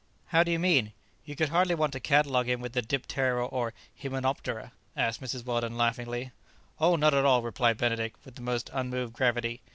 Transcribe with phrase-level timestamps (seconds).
[0.29, 0.93] "How do you mean?
[1.25, 5.77] You could hardly want to catalogue him with the diptera or hymenoptera?" asked Mrs Weldon
[5.77, 6.31] laughingly.
[6.79, 9.61] "Oh, not at all," replied Benedict, with the most unmoved gravity.